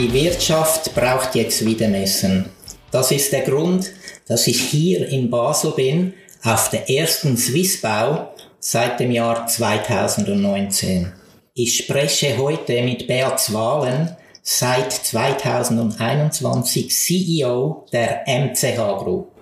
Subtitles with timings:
[0.00, 2.46] Die Wirtschaft braucht jetzt wieder Messen.
[2.90, 3.90] Das ist der Grund,
[4.26, 11.12] dass ich hier in Basel bin, auf der ersten Swissbau seit dem Jahr 2019.
[11.52, 19.32] Ich spreche heute mit Beat Wahlen, seit 2021 CEO der MCH Group.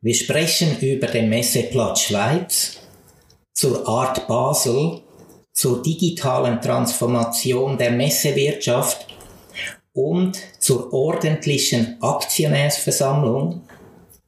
[0.00, 2.76] Wir sprechen über den Messeplatz Schweiz,
[3.52, 5.00] zur Art Basel,
[5.52, 9.08] zur digitalen Transformation der Messewirtschaft
[9.92, 13.62] und zur ordentlichen Aktionärsversammlung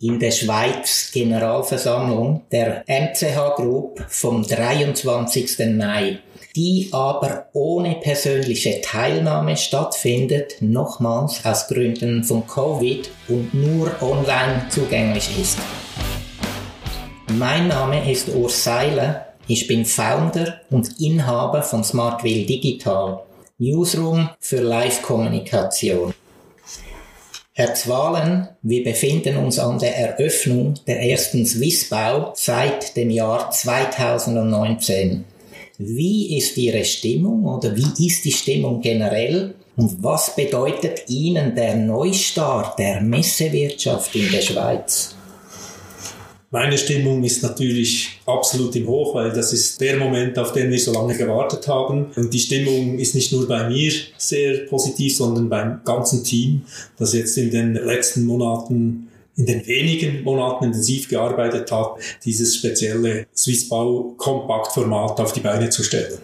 [0.01, 5.77] in der Schweiz Generalversammlung der MCH Group vom 23.
[5.77, 6.19] Mai,
[6.57, 15.30] die aber ohne persönliche Teilnahme stattfindet, nochmals aus Gründen von Covid und nur online zugänglich
[15.41, 15.59] ist.
[17.38, 23.23] Mein Name ist Urs Seiler, ich bin Founder und Inhaber von Smartville Digital,
[23.59, 26.15] Newsroom für Live-Kommunikation.
[27.54, 35.24] Herr Zwalen, wir befinden uns an der Eröffnung der ersten Swissbau seit dem Jahr 2019.
[35.76, 41.76] Wie ist Ihre Stimmung oder wie ist die Stimmung generell und was bedeutet Ihnen der
[41.76, 45.15] Neustart der Messewirtschaft in der Schweiz?
[46.51, 50.78] Meine Stimmung ist natürlich absolut im Hoch, weil das ist der Moment, auf den wir
[50.78, 52.06] so lange gewartet haben.
[52.16, 56.62] Und die Stimmung ist nicht nur bei mir sehr positiv, sondern beim ganzen Team,
[56.98, 63.26] das jetzt in den letzten Monaten in den wenigen Monaten intensiv gearbeitet hat, dieses spezielle
[63.34, 66.19] Swissbau Compact Format auf die Beine zu stellen.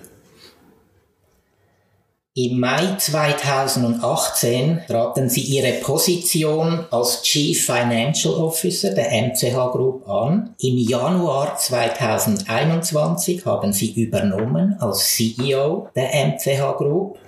[2.40, 10.54] Im Mai 2018 traten Sie Ihre Position als Chief Financial Officer der MCH Group an.
[10.60, 17.18] Im Januar 2021 haben Sie übernommen als CEO der MCH Group.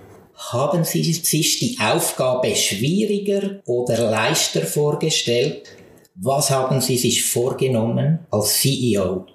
[0.53, 5.65] Haben Sie sich die Aufgabe schwieriger oder leichter vorgestellt?
[6.15, 9.27] Was haben Sie sich vorgenommen als CEO?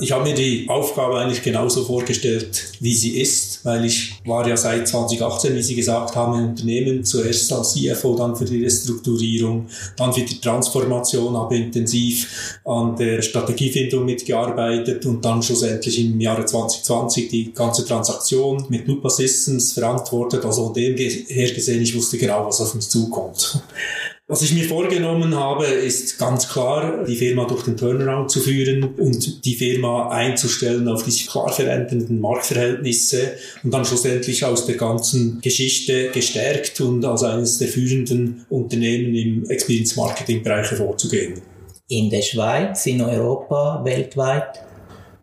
[0.00, 4.56] Ich habe mir die Aufgabe eigentlich genauso vorgestellt, wie sie ist, weil ich war ja
[4.56, 9.66] seit 2018, wie Sie gesagt haben, im Unternehmen, zuerst als CFO, dann für die Restrukturierung,
[9.96, 16.44] dann für die Transformation, habe intensiv an der Strategiefindung mitgearbeitet und dann schlussendlich im Jahre
[16.44, 20.44] 2020 die ganze Transaktion mit Lupa Systems verantwortet.
[20.44, 23.62] Also von dem her gesehen, ich wusste genau, was auf mich zukommt.
[24.30, 28.84] Was ich mir vorgenommen habe, ist ganz klar, die Firma durch den Turnaround zu führen
[28.98, 33.32] und die Firma einzustellen auf diese klar verändernden Marktverhältnisse
[33.64, 39.48] und dann schlussendlich aus der ganzen Geschichte gestärkt und als eines der führenden Unternehmen im
[39.48, 41.40] Experience Marketing Bereich hervorzugehen.
[41.88, 44.60] In der Schweiz, in Europa, weltweit?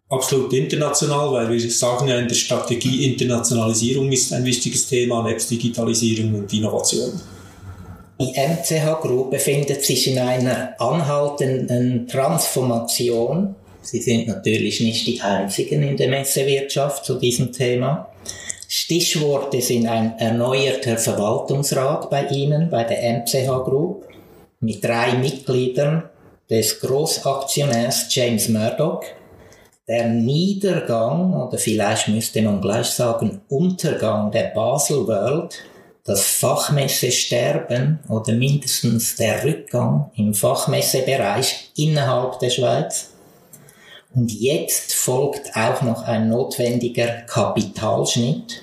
[0.10, 5.52] Absolut international, weil wir sagen ja in der Strategie Internationalisierung ist ein wichtiges Thema, nebst
[5.52, 7.12] Digitalisierung und Innovation.
[8.18, 13.56] Die MCH Group befindet sich in einer anhaltenden Transformation.
[13.81, 18.09] Sie sind natürlich nicht die einzigen in der Messewirtschaft zu diesem Thema.
[18.70, 24.06] Stichworte sind ein erneuerter Verwaltungsrat bei Ihnen, bei der MCH Group,
[24.62, 26.04] mit drei Mitgliedern
[26.50, 29.04] des Großaktionärs James Murdoch,
[29.88, 35.59] der Niedergang, oder vielleicht müsste man gleich sagen Untergang der Basel World,
[36.06, 43.10] das Fachmessesterben oder mindestens der Rückgang im Fachmessebereich innerhalb der Schweiz.
[44.14, 48.62] Und jetzt folgt auch noch ein notwendiger Kapitalschnitt.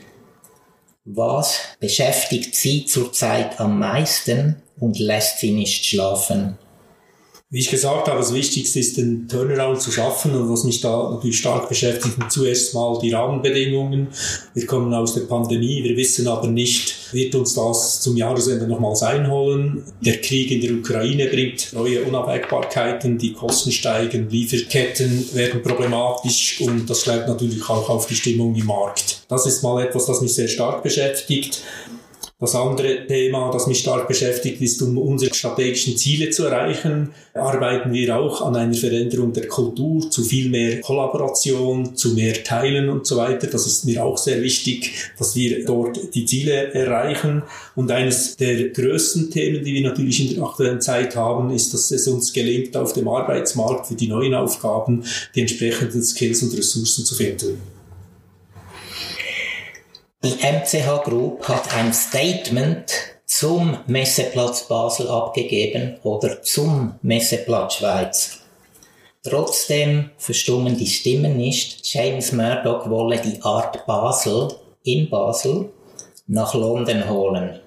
[1.04, 6.56] Was beschäftigt Sie zurzeit am meisten und lässt Sie nicht schlafen?
[7.52, 11.10] Wie ich gesagt habe, das Wichtigste ist, den Turnaround zu schaffen und was mich da
[11.10, 14.06] natürlich stark beschäftigt, zuerst mal die Rahmenbedingungen.
[14.54, 19.02] Wir kommen aus der Pandemie, wir wissen aber nicht, wird uns das zum Jahresende nochmals
[19.02, 19.82] einholen.
[20.00, 26.88] Der Krieg in der Ukraine bringt neue Unabwägbarkeiten, die Kosten steigen, Lieferketten werden problematisch und
[26.88, 29.26] das schlägt natürlich auch auf die Stimmung im Markt.
[29.28, 31.62] Das ist mal etwas, das mich sehr stark beschäftigt.
[32.42, 37.92] Das andere Thema, das mich stark beschäftigt, ist, um unsere strategischen Ziele zu erreichen, arbeiten
[37.92, 43.06] wir auch an einer Veränderung der Kultur zu viel mehr Kollaboration, zu mehr Teilen und
[43.06, 43.46] so weiter.
[43.46, 47.44] Das ist mir auch sehr wichtig, dass wir dort die Ziele erreichen.
[47.76, 51.92] Und eines der größten Themen, die wir natürlich in der aktuellen Zeit haben, ist, dass
[51.92, 55.04] es uns gelingt, auf dem Arbeitsmarkt für die neuen Aufgaben
[55.36, 57.71] die entsprechenden Skills und Ressourcen zu finden.
[60.24, 62.92] Die MCH Group hat ein Statement
[63.26, 68.38] zum Messeplatz Basel abgegeben oder zum Messeplatz Schweiz.
[69.24, 71.84] Trotzdem verstummen die Stimmen nicht.
[71.92, 74.54] James Murdoch wolle die Art Basel
[74.84, 75.72] in Basel
[76.28, 77.58] nach London holen.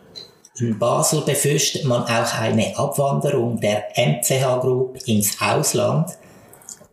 [0.57, 6.11] In Basel befürchtet man auch eine Abwanderung der MCH Group ins Ausland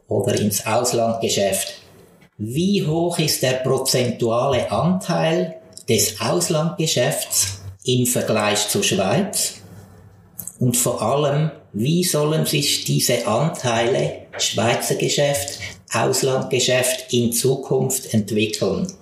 [0.09, 1.81] oder ins Auslandgeschäft.
[2.44, 5.58] Wie hoch ist der prozentuale Anteil
[5.88, 9.60] des Auslandgeschäfts im Vergleich zur Schweiz?
[10.58, 15.60] Und vor allem, wie sollen sich diese Anteile Schweizer Geschäft,
[15.92, 18.92] Auslandgeschäft in Zukunft entwickeln?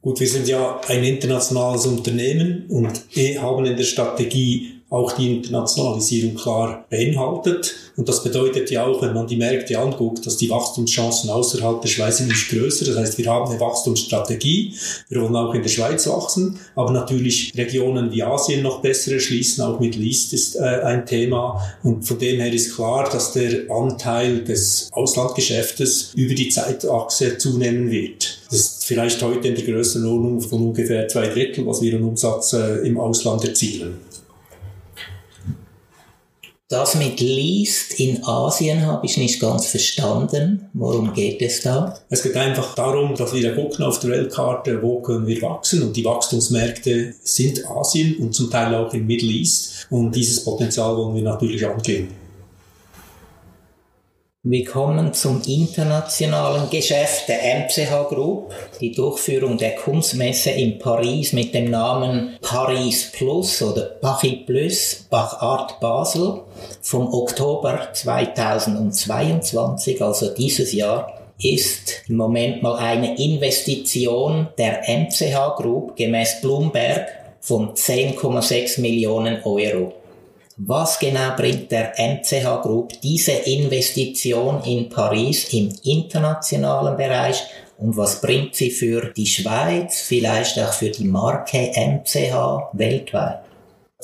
[0.00, 3.02] Gut, wir sind ja ein internationales Unternehmen und
[3.40, 7.74] haben in der Strategie auch die Internationalisierung klar beinhaltet.
[7.96, 11.88] Und das bedeutet ja auch, wenn man die Märkte anguckt, dass die Wachstumschancen außerhalb der
[11.88, 12.84] Schweiz sind nicht größer.
[12.86, 14.74] Das heißt, wir haben eine Wachstumsstrategie.
[15.08, 16.58] Wir wollen auch in der Schweiz wachsen.
[16.74, 19.64] Aber natürlich Regionen wie Asien noch besser erschließen.
[19.64, 21.60] Auch Middle East ist äh, ein Thema.
[21.82, 27.90] Und von dem her ist klar, dass der Anteil des Auslandgeschäftes über die Zeitachse zunehmen
[27.90, 28.38] wird.
[28.50, 32.52] Das ist vielleicht heute in der Größenordnung von ungefähr zwei Drittel, was wir an Umsatz
[32.52, 33.98] äh, im Ausland erzielen.
[36.70, 40.70] Das mit Least in Asien habe ich nicht ganz verstanden.
[40.72, 41.98] Worum geht es da?
[42.08, 45.82] Es geht einfach darum, dass wir gucken auf der Weltkarte, wo können wir wachsen.
[45.82, 49.86] Und die Wachstumsmärkte sind Asien und zum Teil auch im Middle East.
[49.90, 52.23] Und dieses Potenzial wollen wir natürlich angehen.
[54.46, 61.54] Wir kommen zum internationalen Geschäft der MCH Group, die Durchführung der Kunstmesse in Paris mit
[61.54, 66.42] dem Namen Paris Plus oder Paris Plus, Bach Art Basel
[66.82, 71.10] vom Oktober 2022, also dieses Jahr,
[71.42, 77.08] ist im Moment mal eine Investition der MCH Group gemäß Bloomberg
[77.40, 80.03] von 10,6 Millionen Euro.
[80.56, 87.42] Was genau bringt der MCH Group diese Investition in Paris im internationalen Bereich
[87.78, 93.40] und was bringt sie für die Schweiz, vielleicht auch für die Marke MCH weltweit?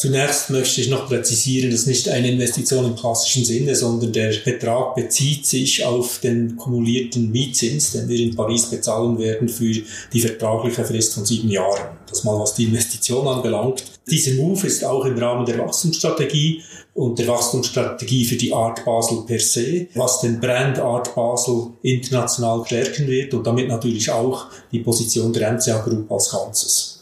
[0.01, 4.33] Zunächst möchte ich noch präzisieren, das ist nicht eine Investition im klassischen Sinne, sondern der
[4.43, 9.75] Betrag bezieht sich auf den kumulierten Mietzins, den wir in Paris bezahlen werden für
[10.11, 11.99] die vertragliche Frist von sieben Jahren.
[12.09, 13.85] Das mal was die Investition anbelangt.
[14.11, 16.63] Dieser Move ist auch im Rahmen der Wachstumsstrategie
[16.95, 22.65] und der Wachstumsstrategie für die Art Basel per se, was den Brand Art Basel international
[22.65, 27.00] stärken wird und damit natürlich auch die Position der MCA Group als Ganzes.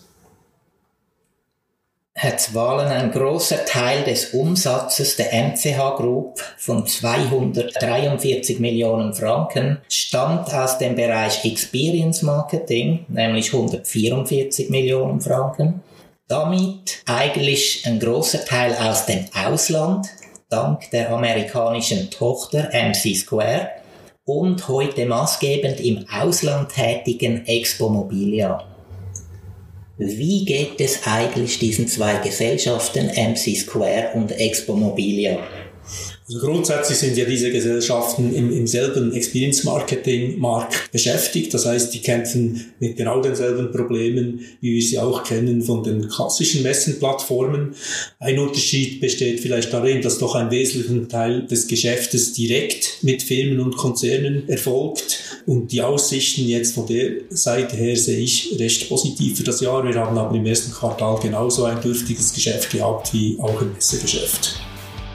[2.21, 10.53] Herr Zwalen, ein großer Teil des Umsatzes der MCH Group von 243 Millionen Franken stammt
[10.53, 15.81] aus dem Bereich Experience Marketing, nämlich 144 Millionen Franken.
[16.27, 20.09] Damit eigentlich ein großer Teil aus dem Ausland,
[20.51, 23.69] dank der amerikanischen Tochter MC Square
[24.25, 28.65] und heute maßgebend im Ausland tätigen Expo Mobilia.
[30.01, 35.41] Wie geht es eigentlich diesen zwei Gesellschaften, MC Square und Expo Mobilia?
[36.29, 41.55] Also grundsätzlich sind ja diese Gesellschaften im, im selben Experience Marketing Markt beschäftigt.
[41.55, 46.07] Das heißt, die kämpfen mit genau denselben Problemen, wie wir sie auch kennen von den
[46.07, 47.75] klassischen Messenplattformen.
[48.19, 53.61] Ein Unterschied besteht vielleicht darin, dass doch ein wesentlicher Teil des Geschäftes direkt mit Firmen
[53.61, 55.28] und Konzernen erfolgt.
[55.49, 59.83] Und die Aussichten jetzt von der Seite her sehe ich recht positiv für das Jahr.
[59.83, 64.61] Wir haben aber im ersten Quartal genauso ein dürftiges Geschäft gehabt wie auch im Messegeschäft.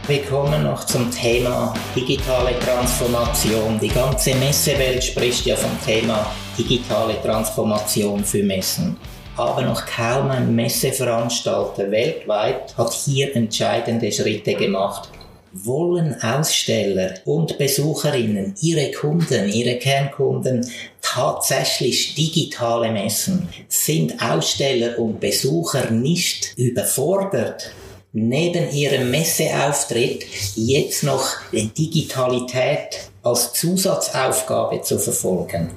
[0.08, 3.79] Wir kommen noch zum Thema digitale Transformation.
[3.79, 6.25] Die ganze Messewelt spricht ja vom Thema
[6.58, 8.98] digitale Transformation für Messen.
[9.38, 15.10] Aber noch kaum ein Messeveranstalter weltweit hat hier entscheidende Schritte gemacht.
[15.53, 20.67] Wollen Aussteller und Besucherinnen, ihre Kunden, ihre Kernkunden
[21.01, 23.48] tatsächlich digitale Messen?
[23.67, 27.72] Sind Aussteller und Besucher nicht überfordert?
[28.13, 35.72] neben ihrem Messeauftritt jetzt noch die Digitalität als Zusatzaufgabe zu verfolgen.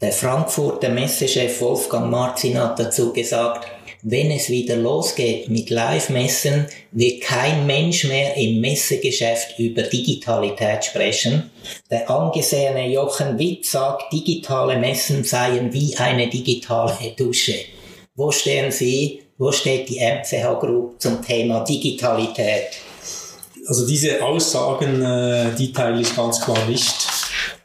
[0.00, 3.68] Der Frankfurter Messechef Wolfgang Marzin hat dazu gesagt,
[4.08, 11.50] wenn es wieder losgeht mit Live-Messen, wird kein Mensch mehr im Messegeschäft über Digitalität sprechen.
[11.90, 17.56] Der angesehene Jochen Witt sagt, digitale Messen seien wie eine digitale Dusche.
[18.14, 22.68] Wo stehen Sie wo steht die MCH Group zum Thema Digitalität?
[23.68, 26.94] Also diese Aussagen, äh, die teile ich ganz klar nicht.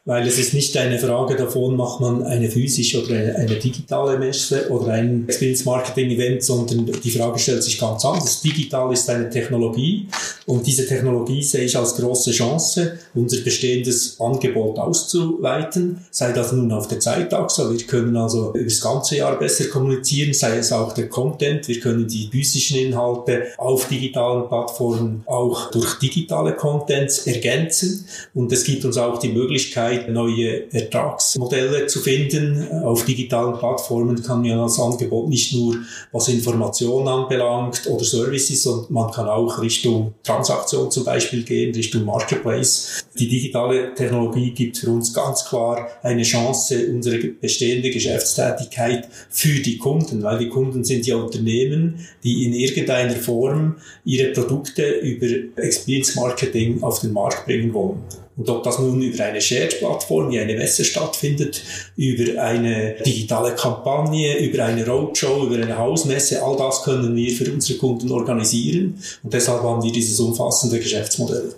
[0.03, 4.17] Weil es ist nicht eine Frage davon, macht man eine physische oder eine, eine digitale
[4.17, 8.41] Messe oder ein Experience Marketing Event, sondern die Frage stellt sich ganz anders.
[8.41, 10.07] Digital ist eine Technologie
[10.47, 16.71] und diese Technologie sehe ich als große Chance, unser bestehendes Angebot auszuweiten, sei das nun
[16.71, 20.93] auf der Zeitachse, wir können also über das ganze Jahr besser kommunizieren, sei es auch
[20.93, 28.05] der Content, wir können die physischen Inhalte auf digitalen Plattformen auch durch digitale Contents ergänzen.
[28.33, 32.67] Und es gibt uns auch die Möglichkeit, neue Ertragsmodelle zu finden.
[32.83, 35.75] Auf digitalen Plattformen kann man als Angebot nicht nur
[36.11, 42.05] was Informationen anbelangt oder Services, sondern man kann auch Richtung Transaktion zum Beispiel gehen, Richtung
[42.05, 43.03] Marketplace.
[43.17, 49.77] Die digitale Technologie gibt für uns ganz klar eine Chance, unsere bestehende Geschäftstätigkeit für die
[49.77, 56.15] Kunden, weil die Kunden sind ja Unternehmen, die in irgendeiner Form ihre Produkte über Experience
[56.15, 57.99] Marketing auf den Markt bringen wollen.
[58.37, 61.61] Und ob das nun über eine Shared-Plattform wie eine Messe stattfindet,
[61.97, 67.51] über eine digitale Kampagne, über eine Roadshow, über eine Hausmesse, all das können wir für
[67.51, 69.01] unsere Kunden organisieren.
[69.23, 71.53] Und deshalb haben wir dieses umfassende Geschäftsmodell.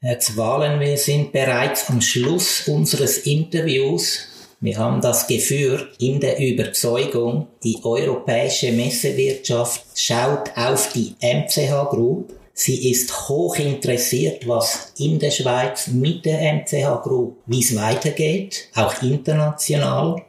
[0.00, 4.28] Herr Zwalen, wir sind bereits am Schluss unseres Interviews.
[4.60, 12.35] Wir haben das geführt in der Überzeugung, die europäische Messewirtschaft schaut auf die MCH Group
[12.58, 18.70] Sie ist hoch interessiert, was in der Schweiz mit der MCH Group, wie es weitergeht,
[18.74, 20.22] auch international.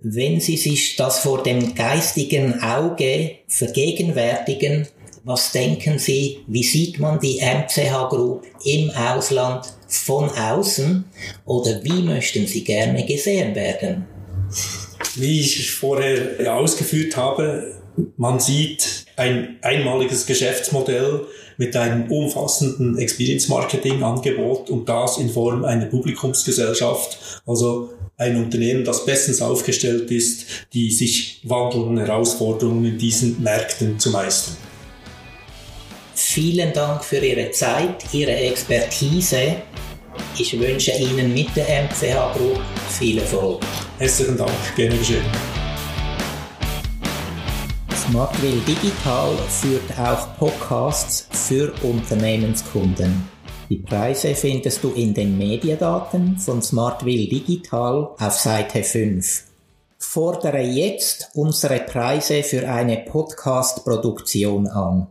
[0.00, 4.88] Wenn Sie sich das vor dem geistigen Auge vergegenwärtigen,
[5.24, 11.06] was denken Sie, wie sieht man die MCH Group im Ausland von außen
[11.46, 14.04] oder wie möchten Sie gerne gesehen werden?
[15.14, 17.79] Wie ich vorher ausgeführt habe,
[18.16, 25.64] man sieht ein einmaliges Geschäftsmodell mit einem umfassenden Experience Marketing Angebot und das in Form
[25.64, 33.42] einer Publikumsgesellschaft, also ein Unternehmen, das bestens aufgestellt ist, die sich wandelnden Herausforderungen in diesen
[33.42, 34.56] Märkten zu meistern.
[36.14, 39.56] Vielen Dank für Ihre Zeit, Ihre Expertise.
[40.38, 42.60] Ich wünsche Ihnen mit der MCH Group
[42.98, 43.60] viel Erfolg.
[43.98, 45.59] Herzlichen Dank, gerne geschehen.
[48.10, 53.28] Smartwill Digital führt auch Podcasts für Unternehmenskunden.
[53.68, 59.44] Die Preise findest du in den Mediadaten von Smartwill Digital auf Seite 5.
[59.96, 65.06] Fordere jetzt unsere Preise für eine Podcast-Produktion an.